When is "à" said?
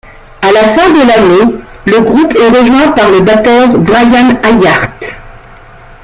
0.41-0.51